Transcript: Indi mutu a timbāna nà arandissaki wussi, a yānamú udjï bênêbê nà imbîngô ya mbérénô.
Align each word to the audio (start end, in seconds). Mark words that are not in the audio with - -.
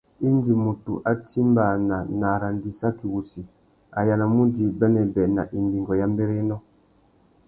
Indi 0.27 0.51
mutu 0.63 0.91
a 1.09 1.11
timbāna 1.29 1.97
nà 2.19 2.27
arandissaki 2.37 3.05
wussi, 3.13 3.41
a 3.97 3.99
yānamú 4.07 4.39
udjï 4.45 4.65
bênêbê 4.79 5.23
nà 5.35 5.43
imbîngô 5.57 5.93
ya 6.01 6.05
mbérénô. 6.13 6.57